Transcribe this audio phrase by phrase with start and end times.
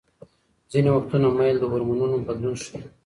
[0.71, 2.79] ځینې وختونه میل د هورمونونو بدلون ښيي.